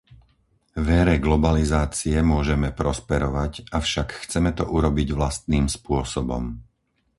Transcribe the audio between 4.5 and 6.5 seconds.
to urobiť vlastným spôsobom.